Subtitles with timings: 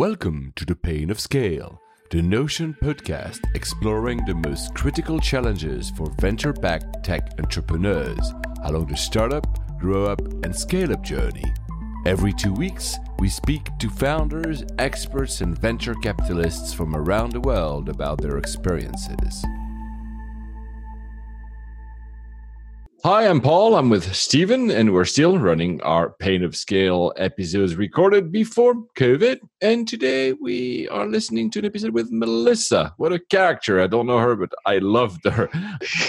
[0.00, 1.78] Welcome to The Pain of Scale,
[2.08, 8.32] the Notion podcast exploring the most critical challenges for venture backed tech entrepreneurs
[8.64, 9.46] along the startup,
[9.78, 11.44] grow up, and scale up journey.
[12.06, 17.90] Every two weeks, we speak to founders, experts, and venture capitalists from around the world
[17.90, 19.44] about their experiences.
[23.02, 23.76] Hi, I'm Paul.
[23.76, 29.38] I'm with Stephen, and we're still running our Pain of Scale episodes recorded before COVID.
[29.62, 32.92] And today we are listening to an episode with Melissa.
[32.98, 33.80] What a character!
[33.80, 35.48] I don't know her, but I loved her.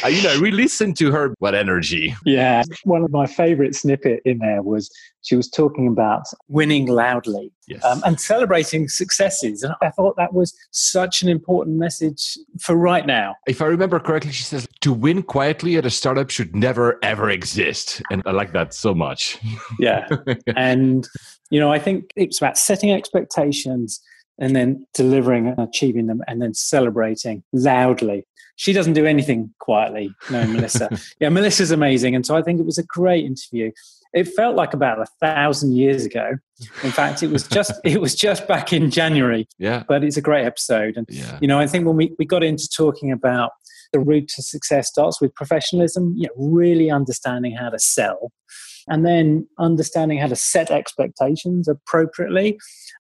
[0.04, 1.34] I, you know, we listened to her.
[1.40, 2.14] What energy!
[2.26, 4.90] Yeah, one of my favorite snippet in there was
[5.24, 7.86] she was talking about winning loudly Yes.
[7.86, 9.62] um, and celebrating successes.
[9.64, 13.36] And I thought that was such an important message for right now.
[13.48, 17.30] if I remember correctly, she says to win quietly at a startup should never ever
[17.30, 19.38] exist, and I like that so much.
[19.80, 20.08] Yeah.
[20.56, 21.08] and,
[21.50, 24.02] you know, I think it's about setting expectations
[24.40, 28.26] and then delivering and achieving them and then celebrating loudly.
[28.56, 30.90] She doesn't do anything quietly, no, Melissa.
[31.20, 32.16] yeah, Melissa's amazing.
[32.16, 33.72] And so I think it was a great interview.
[34.14, 36.38] It felt like about a thousand years ago.
[36.84, 40.22] In fact, it was just it was just back in January, yeah, but it's a
[40.22, 40.98] great episode.
[40.98, 43.52] And yeah, you know, I think when we, we got into talking about
[43.92, 48.32] the route to success starts with professionalism, you know, really understanding how to sell
[48.88, 52.58] and then understanding how to set expectations appropriately.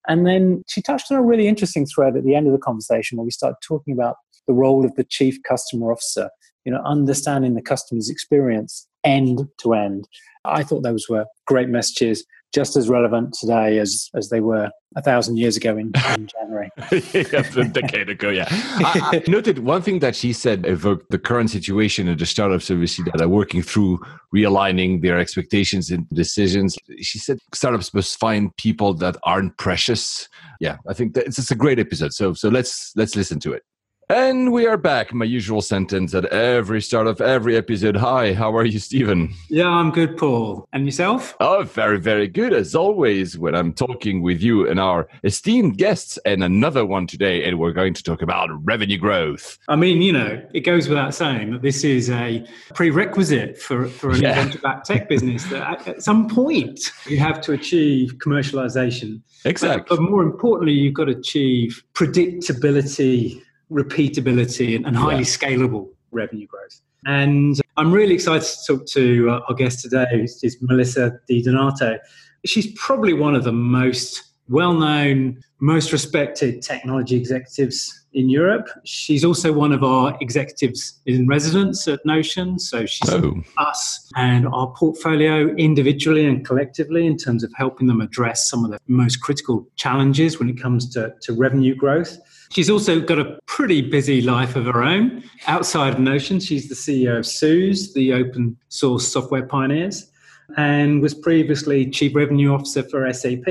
[0.07, 3.17] And then she touched on a really interesting thread at the end of the conversation
[3.17, 4.15] where we started talking about
[4.47, 6.29] the role of the chief customer officer,
[6.65, 10.07] you know, understanding the customer's experience end to end.
[10.45, 15.01] I thought those were great messages, just as relevant today as, as they were a
[15.01, 16.69] thousand years ago in, in January.
[17.13, 18.29] yeah, a decade ago.
[18.29, 22.25] Yeah, I, I noted one thing that she said evoked the current situation in the
[22.25, 23.99] startups, obviously, that are working through
[24.35, 26.77] realigning their expectations and decisions.
[26.99, 30.27] She said startups must find people that aren't precious.
[30.59, 32.13] Yeah, I think that it's, it's a great episode.
[32.13, 33.63] So, so let's let's listen to it.
[34.11, 35.13] And we are back.
[35.13, 37.95] My usual sentence at every start of every episode.
[37.95, 39.33] Hi, how are you, Stephen?
[39.47, 40.67] Yeah, I'm good, Paul.
[40.73, 41.33] And yourself?
[41.39, 42.51] Oh, very, very good.
[42.51, 47.45] As always, when I'm talking with you and our esteemed guests, and another one today,
[47.45, 49.57] and we're going to talk about revenue growth.
[49.69, 54.11] I mean, you know, it goes without saying that this is a prerequisite for, for
[54.11, 54.35] an Yeah.
[54.43, 59.21] venture backed tech business that at, some point you have to achieve commercialization.
[59.45, 59.85] Exactly.
[59.87, 65.21] But, but more importantly, you've got to achieve predictability, repeatability, and, and highly Yeah.
[65.21, 66.81] scalable revenue growth.
[67.05, 71.41] And I'm really excited to talk to uh, our guest today, who's is Melissa Di
[71.41, 71.97] Donato.
[72.45, 78.67] She's probably one of the most well known, most respected technology executives in Europe.
[78.83, 82.59] She's also one of our executives in residence at Notion.
[82.59, 88.01] So she's Oh, us and our portfolio individually and collectively in terms of helping them
[88.01, 92.17] address some of the most critical challenges when it comes to, to revenue growth.
[92.51, 96.37] She's also got a pretty busy life of her own outside of Notion.
[96.37, 100.11] She's the CEO of SUSE, the open source software pioneers,
[100.57, 103.45] and was previously chief revenue officer for SAP,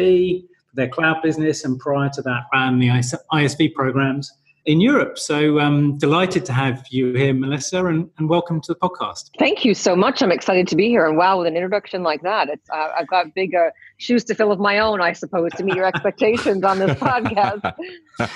[0.75, 4.31] their cloud business, and prior to that ran the IS- ISV programs
[4.66, 5.19] in Europe.
[5.19, 9.31] So um, delighted to have you here, Melissa, and, and welcome to the podcast.
[9.38, 10.22] Thank you so much.
[10.22, 11.06] I'm excited to be here.
[11.06, 14.34] And wow, with an introduction like that, it's, uh, I've got big uh, shoes to
[14.34, 17.75] fill of my own, I suppose, to meet your expectations on this podcast.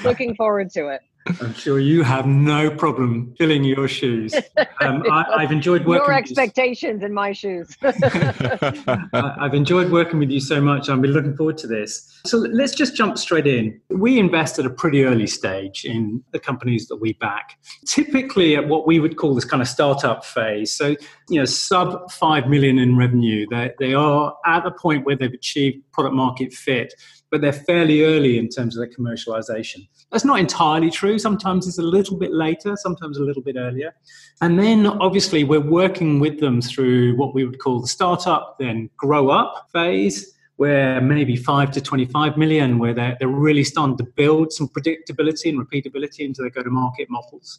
[0.04, 1.00] Looking forward to it.
[1.40, 4.34] I'm sure you have no problem filling your shoes.
[4.80, 6.04] Um, I, I've enjoyed working.
[6.06, 7.74] Your with you- expectations in my shoes.
[7.82, 10.88] I- I've enjoyed working with you so much.
[10.88, 12.10] I've been looking forward to this.
[12.26, 13.80] So let's just jump straight in.
[13.88, 18.68] We invest at a pretty early stage in the companies that we back, typically at
[18.68, 20.72] what we would call this kind of startup phase.
[20.72, 20.94] So,
[21.30, 23.46] you know, sub 5 million in revenue.
[23.50, 26.92] They, they are at a point where they've achieved product market fit,
[27.34, 29.88] but they're fairly early in terms of their commercialization.
[30.12, 31.18] That's not entirely true.
[31.18, 33.92] Sometimes it's a little bit later, sometimes a little bit earlier.
[34.40, 38.88] And then obviously we're working with them through what we would call the startup, then
[38.96, 44.04] grow up phase, where maybe five to 25 million, where they're, they're really starting to
[44.04, 47.58] build some predictability and repeatability into their go to market models.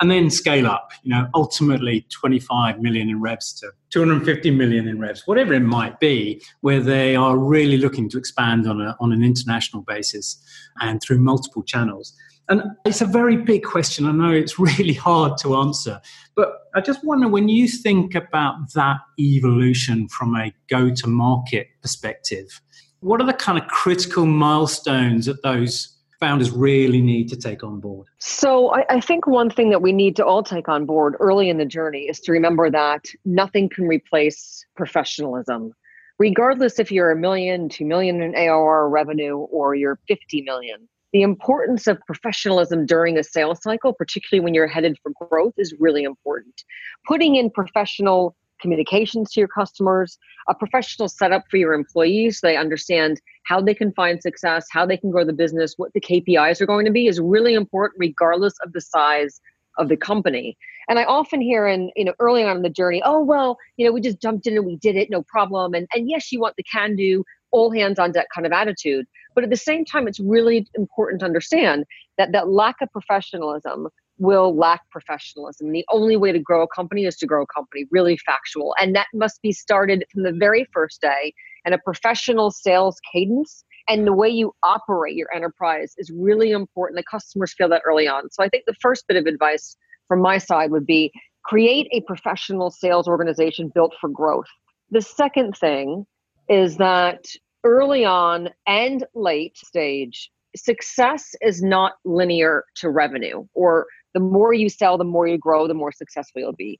[0.00, 5.00] And then scale up, you know, ultimately 25 million in revs to 250 million in
[5.00, 9.12] revs, whatever it might be, where they are really looking to expand on, a, on
[9.12, 10.42] an international basis
[10.80, 12.12] and through multiple channels.
[12.48, 14.06] And it's a very big question.
[14.06, 16.00] I know it's really hard to answer,
[16.36, 21.68] but I just wonder when you think about that evolution from a go to market
[21.80, 22.60] perspective,
[23.00, 27.80] what are the kind of critical milestones that those founders really need to take on
[27.80, 28.06] board?
[28.18, 31.48] So I, I think one thing that we need to all take on board early
[31.50, 35.74] in the journey is to remember that nothing can replace professionalism
[36.18, 40.88] regardless if you're a million, two million in ARR revenue, or you're 50 million.
[41.14, 45.72] The importance of professionalism during a sales cycle, particularly when you're headed for growth, is
[45.78, 46.64] really important.
[47.06, 50.18] Putting in professional communications to your customers,
[50.48, 54.84] a professional setup for your employees so they understand how they can find success, how
[54.84, 58.00] they can grow the business, what the KPIs are going to be is really important
[58.00, 59.40] regardless of the size
[59.78, 60.56] of the company.
[60.88, 63.86] And I often hear in, you know, early on in the journey, oh well, you
[63.86, 65.74] know, we just jumped in and we did it, no problem.
[65.74, 69.06] And and yes, you want the can do, all hands on deck kind of attitude.
[69.34, 71.84] But at the same time, it's really important to understand
[72.18, 73.88] that that lack of professionalism
[74.18, 75.72] will lack professionalism.
[75.72, 78.74] The only way to grow a company is to grow a company, really factual.
[78.80, 81.32] And that must be started from the very first day.
[81.64, 86.96] And a professional sales cadence and the way you operate your enterprise is really important.
[86.96, 88.30] The customers feel that early on.
[88.30, 89.76] So I think the first bit of advice
[90.08, 91.12] from my side would be
[91.44, 94.46] create a professional sales organization built for growth.
[94.90, 96.06] The second thing
[96.48, 97.24] is that
[97.64, 104.68] early on and late stage, success is not linear to revenue or the more you
[104.68, 106.78] sell, the more you grow, the more successful you'll be.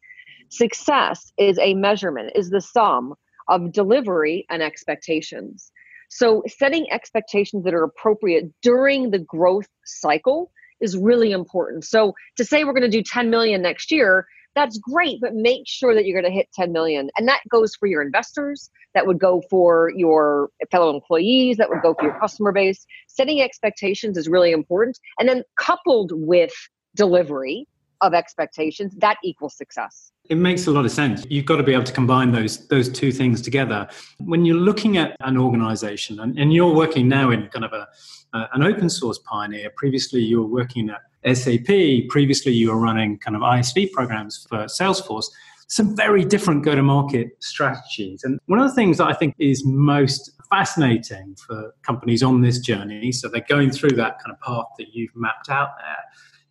[0.50, 3.14] Success is a measurement, is the sum
[3.48, 5.72] of delivery and expectations.
[6.10, 11.84] So, setting expectations that are appropriate during the growth cycle is really important.
[11.84, 15.62] So, to say we're going to do 10 million next year, that's great, but make
[15.66, 17.10] sure that you're going to hit 10 million.
[17.16, 21.82] And that goes for your investors, that would go for your fellow employees, that would
[21.82, 22.86] go for your customer base.
[23.08, 24.98] Setting expectations is really important.
[25.18, 26.52] And then coupled with
[26.94, 27.66] delivery
[28.04, 30.12] of expectations, that equals success.
[30.30, 31.26] It makes a lot of sense.
[31.28, 33.88] You've got to be able to combine those those two things together.
[34.18, 37.86] When you're looking at an organization, and, and you're working now in kind of a
[38.34, 39.70] uh, an open source pioneer.
[39.76, 42.08] Previously, you were working at SAP.
[42.08, 45.26] Previously, you were running kind of ISV programs for Salesforce.
[45.68, 48.24] Some very different go to market strategies.
[48.24, 52.58] And one of the things that I think is most fascinating for companies on this
[52.58, 56.04] journey, so they're going through that kind of path that you've mapped out there,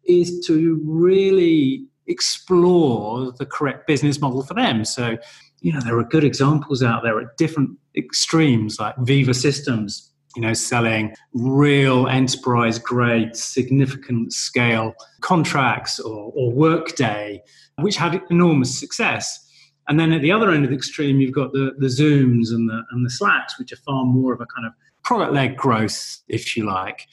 [0.06, 4.84] is to really explore the correct business model for them.
[4.86, 5.18] So,
[5.62, 10.42] you know, there are good examples out there at different extremes, like Veeva Systems, you
[10.42, 17.42] know, selling real enterprise grade, significant scale contracts or, or workday,
[17.78, 19.40] which had enormous success.
[19.88, 22.70] And then at the other end of the extreme, you've got the, the Zooms and
[22.70, 24.74] the, and the Slacks, which are far more of a kind of
[25.04, 27.08] product led growth, if you like.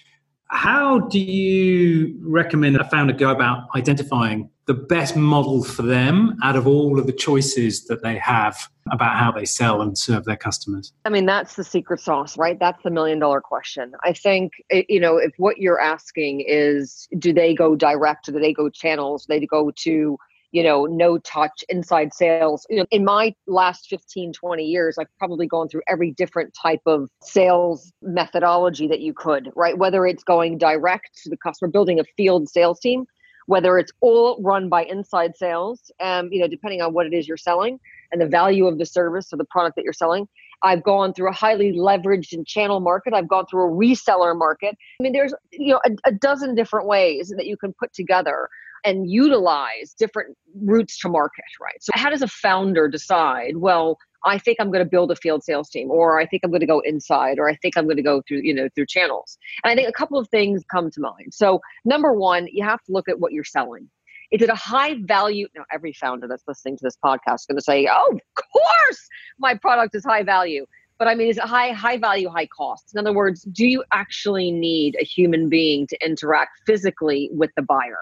[0.51, 6.57] How do you recommend a founder go about identifying the best model for them out
[6.57, 10.37] of all of the choices that they have about how they sell and serve their
[10.37, 10.93] customers?
[11.05, 12.59] I mean, that's the secret sauce, right?
[12.59, 13.93] That's the million dollar question.
[14.03, 18.53] I think, you know, if what you're asking is do they go direct, do they
[18.53, 20.19] go channels, do they go to
[20.53, 22.67] you know, no touch inside sales.
[22.69, 26.83] You know, in my last 15, 20 years, I've probably gone through every different type
[26.87, 29.79] of sales methodology that you could, right?
[29.79, 33.07] Whether it's going direct to the customer, building a field sales team,
[33.47, 37.29] whether it's all run by inside sales, um, you know, depending on what it is
[37.29, 37.79] you're selling
[38.13, 40.29] and the value of the service or the product that you're selling.
[40.63, 43.15] I've gone through a highly leveraged and channel market.
[43.15, 44.77] I've gone through a reseller market.
[45.01, 48.49] I mean, there's you know a, a dozen different ways that you can put together
[48.85, 51.77] and utilize different routes to market, right?
[51.81, 55.43] So, how does a founder decide, well, I think I'm going to build a field
[55.43, 57.97] sales team, or I think I'm going to go inside, or I think I'm going
[57.97, 59.39] to go through, you know, through channels.
[59.65, 61.33] And I think a couple of things come to mind.
[61.33, 63.89] So, number one, you have to look at what you're selling.
[64.31, 65.49] Is it a high value?
[65.57, 69.09] Now, every founder that's listening to this podcast is going to say, "Oh, of course,
[69.39, 70.67] my product is high value."
[71.01, 72.91] But I mean, is it high high value, high cost?
[72.95, 77.63] In other words, do you actually need a human being to interact physically with the
[77.63, 77.99] buyer?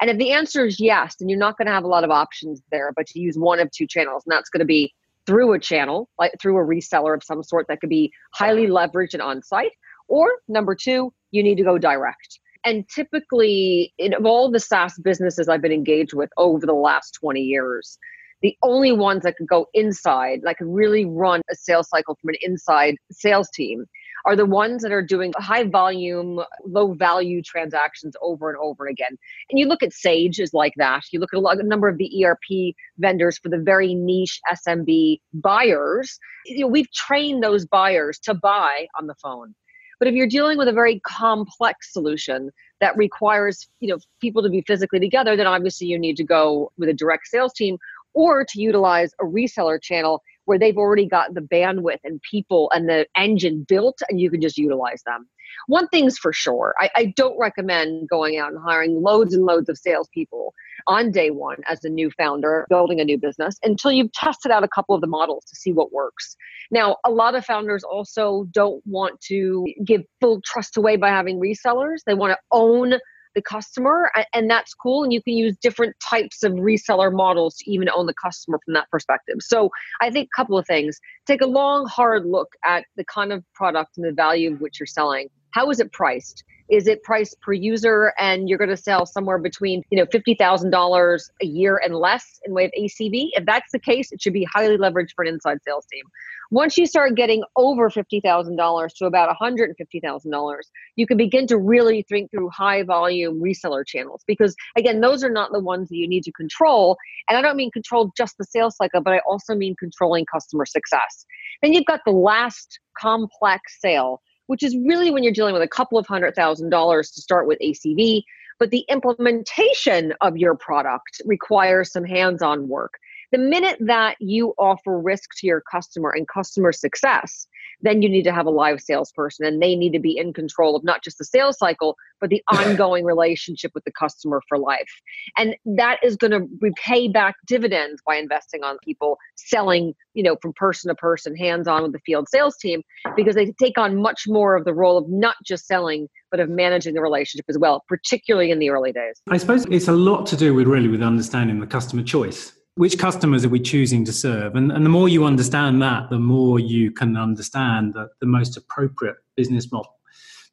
[0.00, 2.10] And if the answer is yes, then you're not going to have a lot of
[2.10, 4.22] options there, but to use one of two channels.
[4.26, 4.92] And that's going to be
[5.26, 9.14] through a channel, like through a reseller of some sort that could be highly leveraged
[9.14, 9.72] and on site.
[10.08, 12.38] Or number two, you need to go direct.
[12.64, 17.12] And typically, in of all the SaaS businesses I've been engaged with over the last
[17.20, 17.98] 20 years,
[18.42, 22.30] the only ones that could go inside, that could really run a sales cycle from
[22.30, 23.86] an inside sales team,
[24.26, 29.16] are the ones that are doing high volume, low value transactions over and over again.
[29.50, 31.04] And you look at Sage is like that.
[31.12, 34.40] You look at a, lot, a number of the ERP vendors for the very niche
[34.52, 36.18] SMB buyers.
[36.44, 39.54] You know, we've trained those buyers to buy on the phone.
[39.98, 44.50] But if you're dealing with a very complex solution that requires, you know, people to
[44.50, 47.78] be physically together, then obviously you need to go with a direct sales team
[48.12, 52.88] or to utilize a reseller channel where they've already got the bandwidth and people and
[52.88, 55.28] the engine built and you can just utilize them.
[55.68, 59.68] One thing's for sure I, I don't recommend going out and hiring loads and loads
[59.68, 60.52] of salespeople
[60.86, 64.64] on day one as a new founder building a new business until you've tested out
[64.64, 66.36] a couple of the models to see what works.
[66.70, 71.40] Now, a lot of founders also don't want to give full trust away by having
[71.40, 71.98] resellers.
[72.06, 72.94] They want to own
[73.36, 77.70] the customer and that's cool and you can use different types of reseller models to
[77.70, 79.36] even own the customer from that perspective.
[79.40, 80.98] So i think a couple of things.
[81.26, 84.80] Take a long hard look at the kind of product and the value of which
[84.80, 85.28] you're selling.
[85.52, 88.12] How is it priced is it priced per user?
[88.18, 92.52] And you're going to sell somewhere between you know $50000 a year and less in
[92.52, 95.58] way of acv if that's the case it should be highly leveraged for an inside
[95.66, 96.04] sales team.
[96.50, 100.56] Once you start getting over $50000 to about $150000
[100.96, 105.30] you can begin to really think through high volume reseller channels because again those are
[105.30, 106.96] not the ones that you need to control.
[107.28, 110.66] And i don't mean control just the sales cycle but i also mean controlling customer
[110.66, 111.26] success.
[111.62, 115.68] Then you've got the last complex sale which is really when you're dealing with a
[115.68, 118.22] couple of hundred thousand dollars to start with ACV.
[118.58, 122.94] But the implementation of your product requires some hands on work.
[123.32, 127.46] The minute that you offer risk to your customer and customer success,
[127.80, 130.76] then you need to have a live salesperson and they need to be in control
[130.76, 134.90] of not just the sales cycle, but the ongoing relationship with the customer for life.
[135.36, 140.36] And that is going to repay back dividends by investing on people selling, you know,
[140.40, 142.82] from person to person, hands on with the field sales team,
[143.16, 146.48] because they take on much more of the role of not just selling, but of
[146.48, 149.20] managing the relationship as well, particularly in the early days.
[149.30, 152.98] I suppose it's a lot to do with really with understanding the customer choice which
[152.98, 154.54] customers are we choosing to serve?
[154.54, 158.56] And, and the more you understand that, the more you can understand the, the most
[158.56, 159.94] appropriate business model.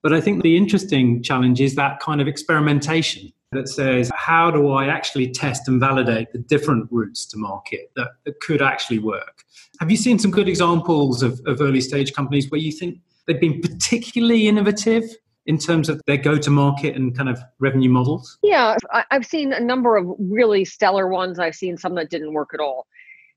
[0.02, 4.72] But I think the interesting challenge is that kind of experimentation that says, how do
[4.72, 9.44] I actually test and validate the different routes to market that, that could actually work?
[9.80, 13.40] Have you seen some good examples of, of early stage companies where you think they've
[13.40, 15.04] been particularly innovative
[15.46, 18.38] in terms of their go to market and kind of revenue models?
[18.42, 18.78] Yeah,
[19.12, 21.40] I've seen a number of really stellar ones.
[21.40, 22.88] I've seen some that didn't work at all.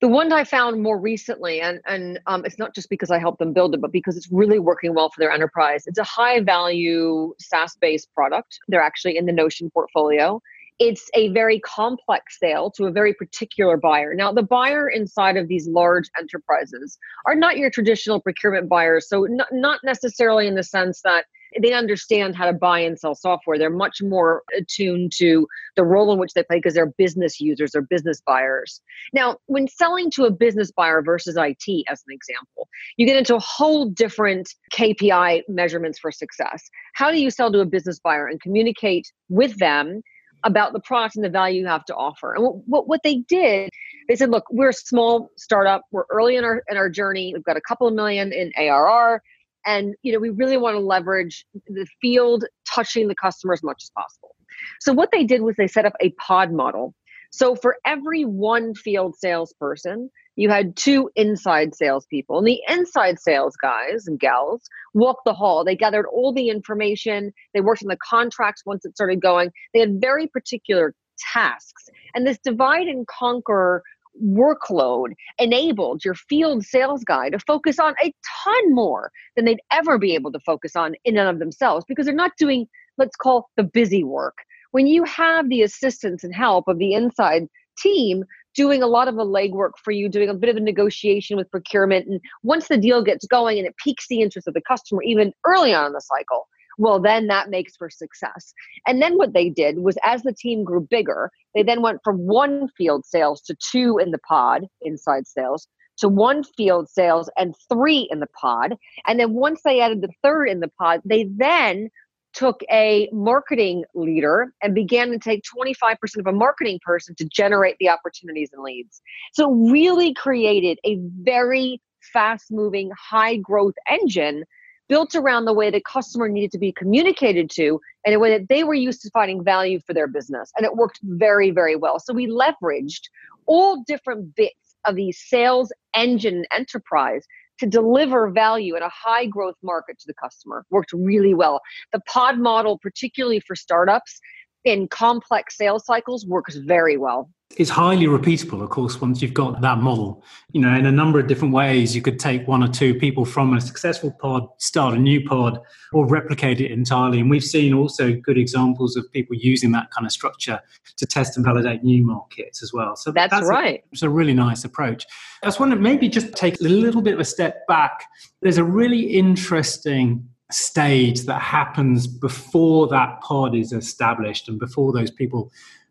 [0.02, 3.38] The one I found more recently, and, and um, it's not just because I helped
[3.38, 5.84] them build it, but because it's really working well for their enterprise.
[5.86, 8.58] It's a high value SaaS based product.
[8.68, 10.42] They're actually in the Notion portfolio.
[10.78, 14.14] It's a very complex sale to a very particular buyer.
[14.14, 19.08] Now, the buyer inside of these large enterprises are not your traditional procurement buyers.
[19.08, 21.24] So, not, not necessarily in the sense that
[21.62, 23.58] they understand how to buy and sell software.
[23.58, 27.74] They're much more attuned to the role in which they play because they're business users
[27.74, 28.80] or business buyers.
[29.12, 33.36] Now, when selling to a business buyer versus IT, as an example, you get into
[33.36, 36.68] a whole different KPI measurements for success.
[36.94, 40.02] How do you sell to a business buyer and communicate with them?
[40.44, 42.34] about the product and the value you have to offer.
[42.34, 43.70] And what, what, what, they did,
[44.08, 45.82] they said, look, we're a small startup.
[45.90, 47.32] We're early in our in our journey.
[47.34, 49.22] We've got a couple of million in ARR
[49.66, 53.82] and you know we really want to leverage the field touching the customer as much
[53.82, 54.34] as possible.
[54.80, 56.94] So what they did was they set up a pod model.
[57.32, 63.56] So for every one field salesperson you had two inside salespeople and the inside sales
[63.60, 64.62] guys and gals
[64.94, 65.64] walked the hall.
[65.64, 69.50] They gathered all the information they worked on the contracts once it started going.
[69.72, 70.94] They had very particular
[71.32, 73.82] tasks and this divide and conquer
[74.22, 75.08] workload
[75.38, 78.12] enabled your field sales guy to focus on a
[78.44, 82.06] ton more than they'd ever be able to focus on in and of themselves because
[82.06, 82.66] they're not doing,
[82.98, 84.38] let's call the busy work.
[84.72, 87.46] When you have the assistance and help of the inside
[87.78, 91.36] team doing a lot of the legwork for you, doing a bit of a negotiation
[91.36, 94.62] with procurement, and once the deal gets going and it piques the interest of the
[94.62, 98.52] customer even early on in the cycle, well, then that makes for success.
[98.86, 102.18] And then what they did was as the team grew bigger, they then went from
[102.18, 105.68] one field sales to two in the pod, inside sales,
[105.98, 108.76] to one field sales and three in the pod.
[109.06, 111.88] And then once they added the third in the pod, they then
[112.34, 117.76] took a marketing leader and began to take 25% of a marketing person to generate
[117.80, 119.00] the opportunities and leads.
[119.32, 121.80] So, really created a very
[122.12, 124.44] fast moving, high growth engine
[124.88, 128.48] built around the way the customer needed to be communicated to in a way that
[128.48, 130.50] they were used to finding value for their business.
[130.56, 131.98] And it worked very, very well.
[131.98, 133.02] So we leveraged
[133.46, 137.24] all different bits of the sales engine enterprise
[137.58, 140.64] to deliver value in a high growth market to the customer.
[140.70, 141.60] Worked really well.
[141.92, 144.20] The pod model, particularly for startups
[144.66, 149.60] in complex sales cycles, works very well It's highly repeatable, of course, once you've got
[149.60, 150.24] that model.
[150.52, 153.24] You know, in a number of different ways, you could take one or two people
[153.24, 155.60] from a successful pod, start a new pod,
[155.92, 157.20] or replicate it entirely.
[157.20, 160.60] And we've seen also good examples of people using that kind of structure
[160.96, 162.96] to test and validate new markets as well.
[162.96, 163.78] So that's, that's right.
[163.78, 165.06] A, it's a really nice approach.
[165.44, 168.04] I was wondering maybe just take a little bit of a step back.
[168.42, 175.10] There's a really interesting stage that happens before that pod is established and before those
[175.10, 175.50] people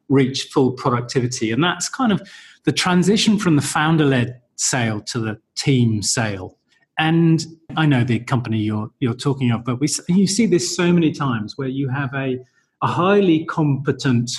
[0.10, 1.52] reach full productivity.
[1.52, 2.28] And that's kind of
[2.64, 6.58] the transition from the founder led sale to the team sale.
[6.98, 7.46] And
[7.76, 11.12] I know the company you're you're talking of, but we you see this so many
[11.12, 12.40] times where you have a
[12.82, 14.32] a highly competent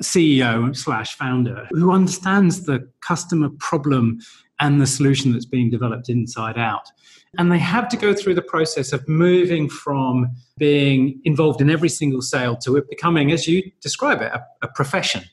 [0.00, 4.18] CEO slash founder who understands the customer problem
[4.62, 6.86] and the solution that's being developed inside out.
[7.36, 11.88] And they have to go through the process of moving from being involved in every
[11.88, 15.24] single sale to it becoming, as you describe it, a, a profession.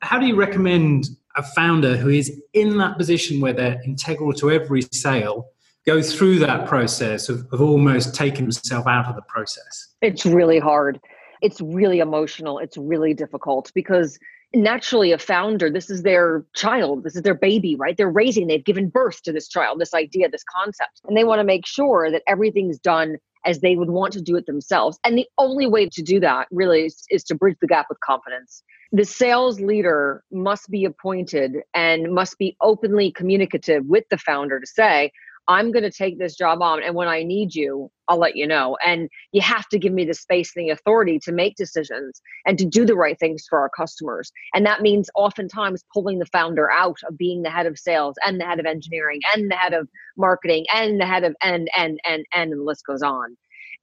[0.00, 4.50] How do you recommend a founder who is in that position where they're integral to
[4.50, 5.46] every sale
[5.86, 9.94] go through that process of, of almost taking themselves out of the process?
[10.02, 11.00] It's really hard.
[11.40, 12.58] It's really emotional.
[12.58, 14.18] It's really difficult because
[14.54, 17.96] naturally a founder this is their child this is their baby right?
[17.96, 21.00] They're raising they've given birth to this child this idea this concept.
[21.06, 24.36] And they want to make sure that everything's done as they would want to do
[24.36, 24.98] it themselves.
[25.04, 28.00] And the only way to do that really is, is to bridge the gap with
[28.00, 28.62] confidence.
[28.92, 34.66] The sales leader must be appointed and must be openly communicative with the founder to
[34.66, 35.10] say
[35.48, 36.82] I'm going to take this job on.
[36.82, 38.76] And when I need you, I'll let you know.
[38.84, 42.58] And you have to give me the space and the authority to make decisions and
[42.58, 44.30] to do the right things for our customers.
[44.54, 48.40] And that means oftentimes pulling the founder out of being the head of sales and
[48.40, 51.70] the head of engineering and the head of marketing and the head of and and
[51.74, 53.36] and and, and the list goes on.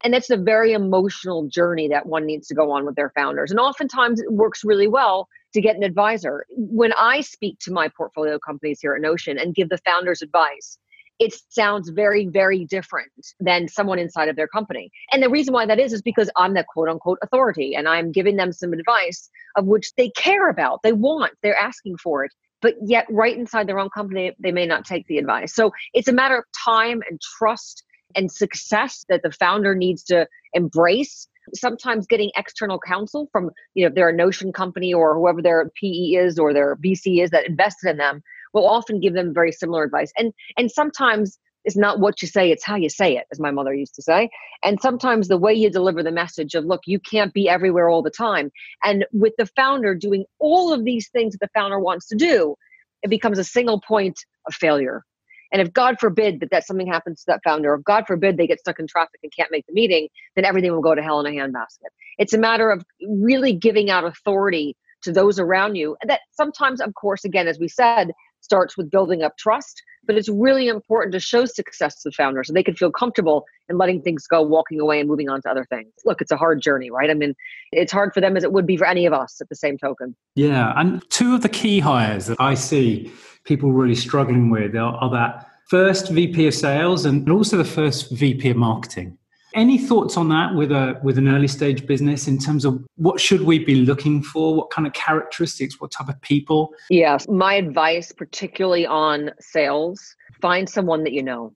[0.03, 3.51] And that's a very emotional journey that one needs to go on with their founders.
[3.51, 6.45] And oftentimes it works really well to get an advisor.
[6.49, 10.77] When I speak to my portfolio companies here at Notion and give the founders advice,
[11.21, 14.89] it sounds very, very different than someone inside of their company.
[15.11, 18.11] And the reason why that is, is because I'm the quote unquote authority and I'm
[18.11, 22.31] giving them some advice of which they care about, they want, they're asking for it.
[22.59, 25.53] But yet, right inside their own company, they may not take the advice.
[25.53, 27.83] So it's a matter of time and trust
[28.15, 34.07] and success that the founder needs to embrace sometimes getting external counsel from you know
[34.07, 37.97] a notion company or whoever their pe is or their vc is that invested in
[37.97, 38.21] them
[38.53, 40.11] will often give them very similar advice.
[40.17, 43.51] And and sometimes it's not what you say, it's how you say it, as my
[43.51, 44.29] mother used to say.
[44.63, 48.01] And sometimes the way you deliver the message of, look, you can't be everywhere all
[48.01, 48.51] the time.
[48.83, 52.55] And with the founder doing all of these things that the founder wants to do,
[53.03, 55.03] it becomes a single point of failure.
[55.51, 58.47] And if God forbid that that something happens to that founder, or God forbid they
[58.47, 61.19] get stuck in traffic and can't make the meeting, then everything will go to hell
[61.19, 61.89] in a handbasket.
[62.17, 65.97] It's a matter of really giving out authority to those around you.
[66.01, 70.17] And that sometimes, of course, again, as we said, starts with building up trust, but
[70.17, 73.77] it's really important to show success to the founder so they can feel comfortable in
[73.77, 75.91] letting things go, walking away and moving on to other things.
[76.05, 77.09] Look, it's a hard journey, right?
[77.09, 77.35] I mean,
[77.71, 79.77] it's hard for them as it would be for any of us at the same
[79.77, 80.15] token.
[80.35, 80.73] Yeah.
[80.75, 83.11] And two of the key hires that I see
[83.43, 88.11] people really struggling with are, are that first VP of sales and also the first
[88.11, 89.17] VP of marketing.
[89.53, 93.19] Any thoughts on that with a with an early stage business in terms of what
[93.19, 94.55] should we be looking for?
[94.55, 95.79] What kind of characteristics?
[95.79, 96.73] What type of people?
[96.89, 101.53] Yes, my advice, particularly on sales, find someone that you know.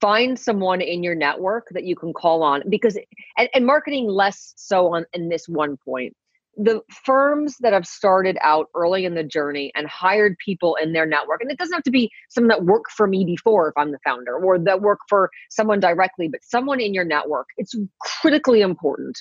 [0.00, 2.98] Find someone in your network that you can call on because
[3.36, 6.16] and, and marketing less so on in this one point
[6.56, 11.06] the firms that have started out early in the journey and hired people in their
[11.06, 13.92] network, and it doesn't have to be someone that worked for me before if I'm
[13.92, 17.48] the founder or that work for someone directly, but someone in your network.
[17.56, 19.18] It's critically important,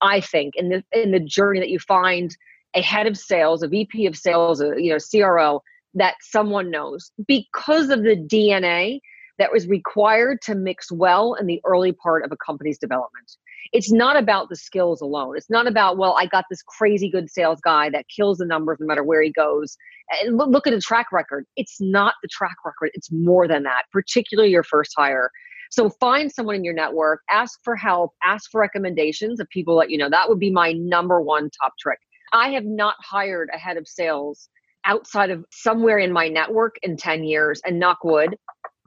[0.00, 2.36] I think, in the in the journey that you find
[2.74, 5.62] a head of sales, a VP of sales, a you know CRO
[5.94, 9.00] that someone knows because of the DNA
[9.38, 13.36] that was required to mix well in the early part of a company's development
[13.72, 15.36] it's not about the skills alone.
[15.36, 18.78] It's not about, well, I got this crazy good sales guy that kills the numbers
[18.80, 19.76] no matter where he goes.
[20.22, 21.46] And look at the track record.
[21.56, 25.30] It's not the track record, it's more than that, particularly your first hire.
[25.70, 29.88] So find someone in your network, ask for help, ask for recommendations of people that
[29.88, 30.10] you know.
[30.10, 31.98] That would be my number one top trick.
[32.34, 34.50] I have not hired a head of sales
[34.84, 38.36] outside of somewhere in my network in 10 years and knock wood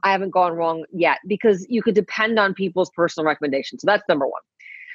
[0.02, 3.82] I haven't gone wrong yet because you could depend on people's personal recommendations.
[3.82, 4.42] So that's number one.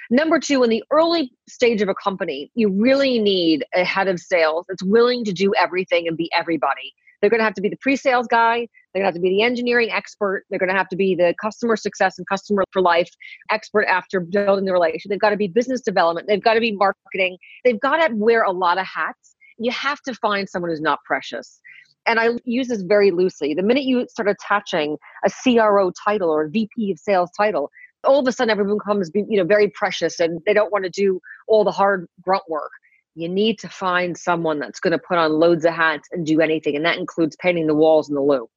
[0.10, 4.20] Number two, in the early stage of a company, you really need a head of
[4.20, 6.94] sales that's willing to do everything and be everybody.
[7.22, 8.68] They're going to have to be the pre sales guy.
[8.94, 10.44] They're going to have to be the engineering expert.
[10.50, 13.10] They're going to have to be the customer success and customer for life
[13.50, 15.10] expert after building the relation.
[15.10, 16.28] They've got to be business development.
[16.28, 17.38] They've got to be marketing.
[17.64, 19.36] They've got to wear a lot of hats.
[19.60, 21.62] You have to find someone who's not precious.
[22.08, 23.54] And I use this very loosely.
[23.54, 27.70] The minute you start attaching a CRO title or a VP of sales title,
[28.04, 30.90] all of a sudden everyone becomes you know very precious and they don't want to
[30.90, 32.72] do all the hard grunt work
[33.16, 36.42] you need to find someone that's going to put on loads of hats and do
[36.42, 38.48] anything and that includes painting the walls in the loo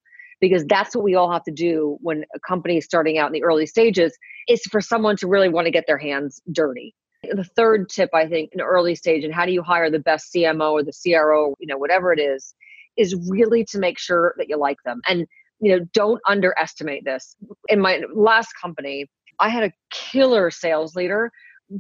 [0.41, 3.33] because that's what we all have to do when a company is starting out in
[3.33, 4.17] the early stages
[4.49, 6.95] is for someone to really want to get their hands dirty
[7.33, 10.33] the third tip i think in early stage and how do you hire the best
[10.35, 12.55] cmo or the cro you know whatever it is
[12.97, 15.01] is really to make sure that you like them.
[15.07, 15.27] And
[15.61, 17.37] you know don't underestimate this.
[17.69, 19.09] In my last company
[19.41, 21.31] i had a killer sales leader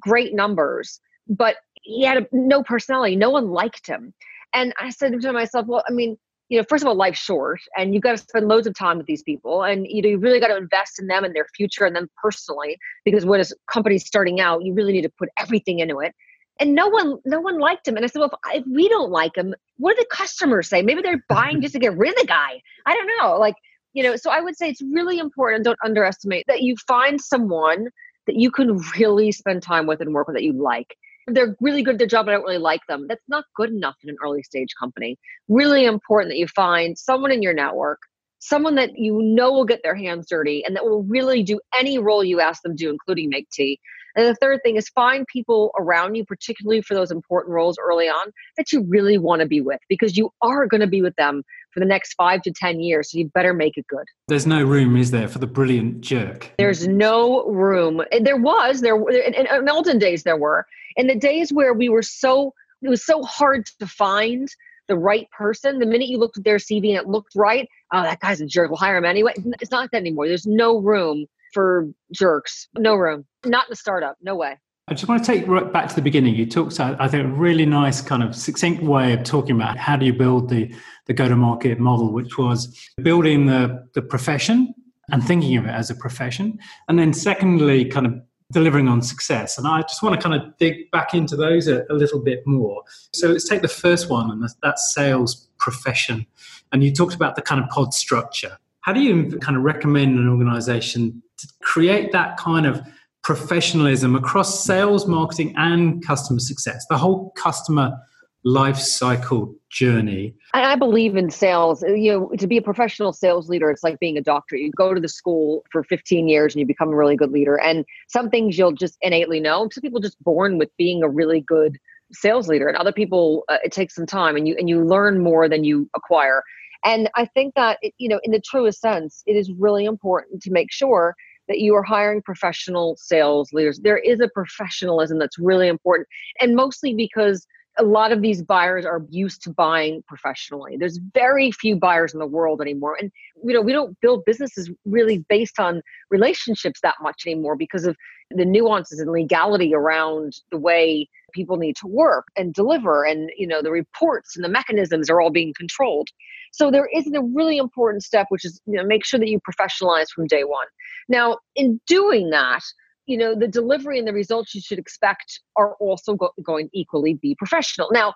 [0.00, 3.14] great numbers but he had a, no personality.
[3.14, 4.14] No one liked him.
[4.55, 6.16] And i said to myself well i mean
[6.50, 8.98] you know, first of all, life's short and you've got to spend loads of time
[8.98, 11.46] with these people and you know, you really got to invest in them and their
[11.57, 15.31] future and them personally because when a company's starting out, you really need to put
[15.38, 16.14] everything into it.
[16.60, 17.96] And no one, no one liked him.
[17.96, 20.82] And I said, well, if, if we don't like him, what do the customers say?
[20.82, 22.62] Maybe they're buying just to get rid of the guy.
[22.86, 23.36] I don't know.
[23.38, 23.56] Like,
[23.92, 25.64] you know, so I would say it's really important.
[25.64, 27.88] Don't underestimate that you find someone
[28.26, 31.56] that you can really spend time with and work with that you like if they're
[31.60, 33.06] really good at their job, but I don't really like them.
[33.08, 35.18] That's not good enough in an early stage company.
[35.48, 38.00] Really important that you find someone in your network,
[38.40, 41.98] someone that you know will get their hands dirty and that will really do any
[41.98, 43.80] role you ask them to, including make tea.
[44.16, 48.07] And the third thing is find people around you, particularly for those important roles early
[48.07, 51.16] on, that you really want to be with because you are going to be with
[51.16, 53.11] them for the next five to 10 years.
[53.11, 54.05] So you better make it good.
[54.29, 56.53] There's no room, is there, for the brilliant jerk?
[56.59, 58.03] There's no room.
[58.20, 60.66] There was, there in, in olden days, there were.
[60.96, 64.48] In the days where we were so, it was so hard to find
[64.87, 65.79] the right person.
[65.79, 68.46] The minute you looked at their CV and it looked right, oh, that guy's a
[68.46, 68.70] jerk.
[68.70, 69.33] We'll hire him anyway.
[69.61, 70.29] It's not like that anymore.
[70.29, 72.68] There's no room for jerks.
[72.76, 73.24] No room.
[73.46, 74.16] Not in the startup.
[74.20, 74.58] No way.
[74.86, 76.34] I just want to take right back to the beginning.
[76.34, 79.96] You talked, I think, a really nice kind of succinct way of talking about how
[79.96, 80.74] do you build the,
[81.06, 84.74] the go-to-market model, which was building the, the profession
[85.10, 86.58] and thinking of it as a profession.
[86.88, 88.14] And then secondly, kind of
[88.52, 89.56] delivering on success.
[89.56, 92.42] And I just want to kind of dig back into those a, a little bit
[92.46, 92.82] more.
[93.14, 96.26] So let's take the first one, and that's sales profession.
[96.72, 98.58] And you talked about the kind of pod structure.
[98.82, 102.83] How do you kind of recommend an organization to create that kind of
[103.23, 107.97] professionalism across sales, marketing, and customer success, the whole customer
[108.44, 110.35] life cycle journey.
[110.53, 111.83] I believe in sales.
[111.83, 114.57] You know, to be a professional sales leader, it's like being a doctor.
[114.57, 117.59] You go to the school for 15 years and you become a really good leader.
[117.59, 119.68] And some things you'll just innately know.
[119.73, 121.79] Some people just born with being a really good
[122.12, 125.20] sales leader, and other people uh, it takes some time, and you and you learn
[125.20, 126.42] more than you acquire.
[126.85, 130.42] And I think that it, you know, in the truest sense, it is really important
[130.42, 131.14] to make sure
[131.49, 133.81] that you are hiring professional sales leaders.
[133.83, 136.09] There is a professionalism that's really important,
[136.40, 140.77] and mostly because a lot of these buyers are used to buying professionally.
[140.79, 142.97] There's very few buyers in the world anymore.
[143.01, 143.11] And
[143.42, 147.97] you know, we don't build businesses really based on relationships that much anymore because of
[148.31, 153.47] the nuances and legality around the way people need to work and deliver and you
[153.47, 156.09] know the reports and the mechanisms are all being controlled
[156.54, 159.40] so there is a really important step which is you know make sure that you
[159.40, 160.66] professionalize from day one.
[161.08, 162.62] Now in doing that
[163.06, 167.14] you know the delivery and the results you should expect are also go- going equally
[167.14, 167.88] be professional.
[167.92, 168.14] Now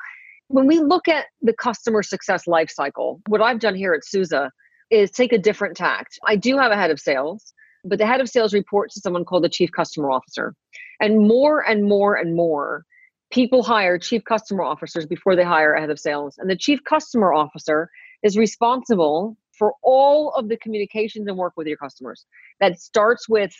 [0.48, 4.51] when we look at the customer success lifecycle, what i've done here at SUSE
[4.90, 6.18] is take a different tact.
[6.27, 7.53] I do have a head of sales
[7.85, 10.55] but the head of sales reports to someone called the chief customer officer.
[11.01, 12.85] And more and more and more
[13.31, 16.37] people hire chief customer officers before they hire a head of sales.
[16.38, 17.90] And the chief customer officer
[18.23, 22.27] is responsible for all of the communications and work with your customers.
[22.61, 23.53] That starts with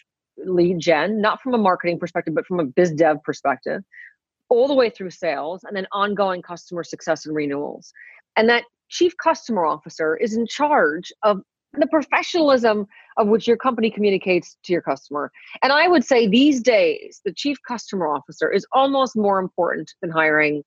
[0.47, 3.83] lead gen, not from a marketing perspective, but from a biz dev perspective,
[4.49, 7.93] all the way through sales and then ongoing customer success and renewals.
[8.37, 11.41] And that chief customer officer is in charge of
[11.75, 12.87] the professionalism
[13.19, 15.31] of which your company communicates to your customer.
[15.63, 20.11] And I would say these days, the chief customer officer is almost more important than
[20.11, 20.63] hiring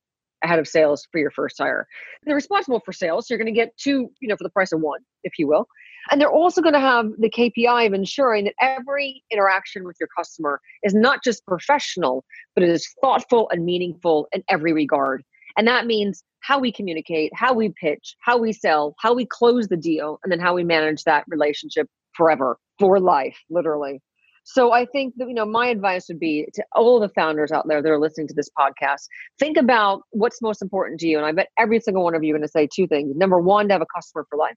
[0.47, 1.87] head of sales for your first hire.
[2.23, 4.71] They're responsible for sales, so you're going to get two, you know, for the price
[4.71, 5.67] of one, if you will.
[6.09, 10.09] And they're also going to have the KPI of ensuring that every interaction with your
[10.17, 12.25] customer is not just professional,
[12.55, 15.23] but it is thoughtful and meaningful in every regard.
[15.57, 19.67] And that means how we communicate, how we pitch, how we sell, how we close
[19.67, 24.01] the deal, and then how we manage that relationship forever, for life, literally.
[24.43, 27.67] So I think that you know my advice would be to all the founders out
[27.67, 29.07] there that are listening to this podcast,
[29.39, 31.17] think about what's most important to you.
[31.17, 33.15] And I bet every single one of you are going to say two things.
[33.15, 34.55] Number one, to have a customer for life.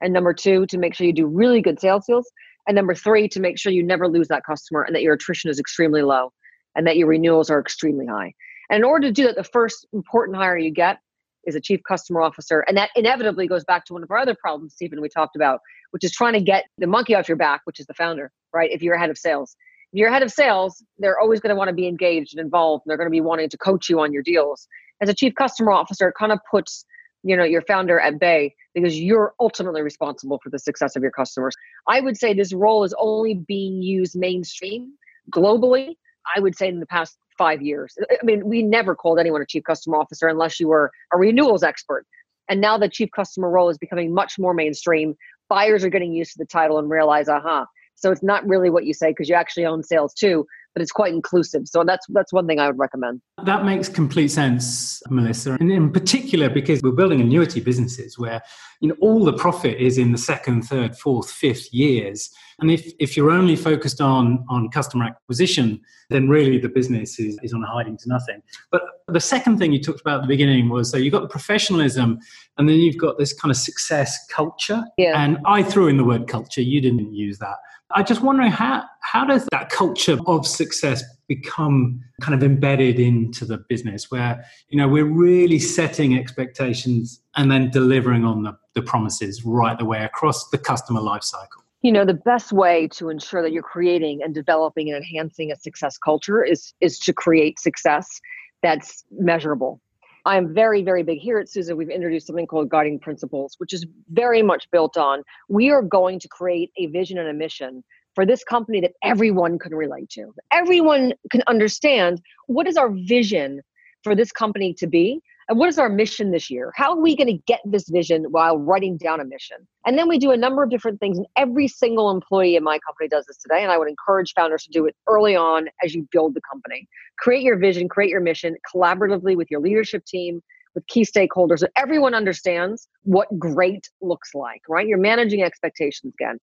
[0.00, 2.30] And number two, to make sure you do really good sales deals.
[2.66, 5.50] And number three, to make sure you never lose that customer and that your attrition
[5.50, 6.32] is extremely low
[6.76, 8.34] and that your renewals are extremely high.
[8.70, 10.98] And in order to do that, the first important hire you get
[11.44, 12.60] is a chief customer officer.
[12.60, 15.60] And that inevitably goes back to one of our other problems, Stephen, we talked about,
[15.90, 18.70] which is trying to get the monkey off your back, which is the founder, right?
[18.70, 19.56] If you're head of sales.
[19.92, 22.82] If you're head of sales, they're always going to want to be engaged and involved.
[22.84, 24.66] And they're going to be wanting to coach you on your deals.
[25.00, 26.84] As a chief customer officer, it kind of puts
[27.24, 31.10] you know your founder at bay because you're ultimately responsible for the success of your
[31.10, 31.54] customers
[31.88, 34.92] i would say this role is only being used mainstream
[35.30, 35.94] globally
[36.34, 37.96] i would say in the past five years.
[38.10, 41.62] I mean we never called anyone a chief customer officer unless you were a renewals
[41.62, 42.06] expert.
[42.48, 45.14] And now the chief customer role is becoming much more mainstream.
[45.48, 47.66] Buyers are getting used to the title and realize aha.
[47.94, 50.92] So it's not really what you say because you actually own sales too but it's
[50.92, 51.62] quite inclusive.
[51.66, 53.20] So that's that's one thing I would recommend.
[53.44, 55.56] That makes complete sense, Melissa.
[55.60, 58.42] And in particular because we're building annuity businesses where
[58.80, 62.30] you know all the profit is in the second, third, fourth, fifth years.
[62.60, 65.80] And if, if you're only focused on, on customer acquisition,
[66.10, 68.40] then really the business is, is on hiding to nothing.
[68.70, 71.28] But the second thing you talked about at the beginning was so you've got the
[71.28, 72.20] professionalism
[72.58, 74.84] and then you've got this kind of success culture.
[74.96, 75.20] Yeah.
[75.20, 77.56] And I threw in the word culture, you didn't use that.
[77.94, 83.44] I just wondering how how does that culture of success become kind of embedded into
[83.44, 88.82] the business where you know we're really setting expectations and then delivering on the, the
[88.82, 91.62] promises right the way across the customer life cycle?
[91.82, 95.56] You know the best way to ensure that you're creating and developing and enhancing a
[95.56, 98.20] success culture is is to create success
[98.62, 99.80] that's measurable
[100.24, 101.72] I'm very, very big here at SUSE.
[101.72, 106.18] We've introduced something called guiding principles, which is very much built on we are going
[106.20, 107.82] to create a vision and a mission
[108.14, 110.34] for this company that everyone can relate to.
[110.52, 113.62] Everyone can understand what is our vision
[114.04, 116.72] for this company to be and what is our mission this year?
[116.76, 119.56] How are we going to get this vision while writing down a mission?
[119.86, 122.78] And then we do a number of different things, and every single employee in my
[122.86, 123.62] company does this today.
[123.62, 126.88] And I would encourage founders to do it early on as you build the company.
[127.18, 130.40] Create your vision, create your mission collaboratively with your leadership team,
[130.74, 134.86] with key stakeholders, so everyone understands what great looks like, right?
[134.86, 136.38] You're managing expectations again.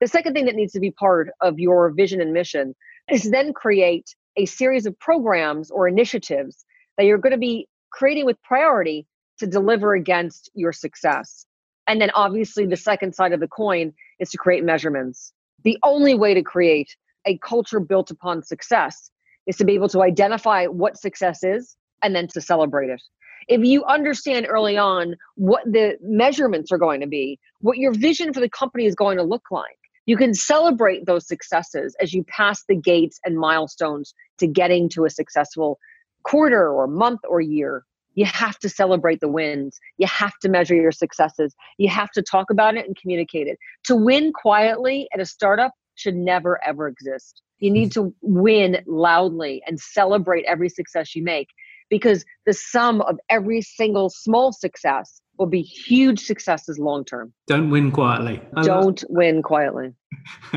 [0.00, 2.74] The second thing that needs to be part of your vision and mission
[3.10, 6.64] is then create a series of programs or initiatives
[6.96, 9.06] that you're going to be creating with priority
[9.38, 11.46] to deliver against your success.
[11.86, 15.32] And then obviously the second side of the coin is to create measurements.
[15.64, 19.10] The only way to create a culture built upon success
[19.46, 23.02] is to be able to identify what success is and then to celebrate it.
[23.48, 28.32] If you understand early on what the measurements are going to be, what your vision
[28.32, 32.24] for the company is going to look like, you can celebrate those successes as you
[32.24, 35.78] pass the gates and milestones to getting to a successful
[36.24, 37.84] quarter or month or year.
[38.14, 39.78] You have to celebrate the wins.
[39.96, 41.54] You have to measure your successes.
[41.78, 43.58] You have to talk about it and communicate it.
[43.84, 47.40] To win quietly at a startup should never, ever exist.
[47.58, 48.08] You need mm-hmm.
[48.08, 51.48] to win loudly and celebrate every success you make
[51.88, 57.32] because the sum of every single small success will be huge successes long term.
[57.46, 58.40] Don't win quietly.
[58.62, 59.94] Don't win quietly.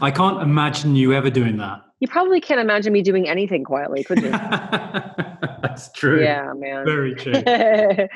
[0.00, 1.82] I can't imagine you ever doing that.
[2.00, 4.30] You probably can't imagine me doing anything quietly, could you?
[5.62, 6.22] That's true.
[6.22, 6.86] Yeah, man.
[6.86, 7.32] Very true.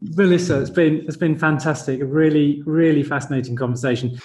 [0.00, 2.00] Melissa, it's been it's been fantastic.
[2.00, 4.18] A really, really fascinating conversation.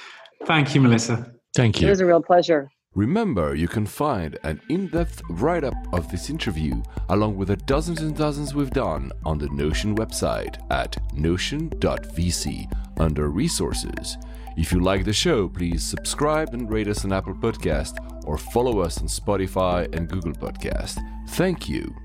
[0.46, 1.34] Thank you, Melissa.
[1.56, 1.88] Thank you.
[1.88, 2.70] It was a real pleasure.
[2.96, 7.58] Remember, you can find an in depth write up of this interview, along with the
[7.58, 14.18] dozens and dozens we've done, on the Notion website at notion.vc under resources.
[14.58, 18.82] If you like the show, please subscribe and rate us on Apple Podcast or follow
[18.82, 21.00] us on Spotify and Google Podcast.
[21.30, 21.96] Thank you.